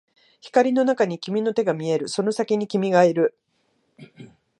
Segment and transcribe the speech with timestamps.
[0.41, 3.37] 光の中に君の手が見える、その先に君がいる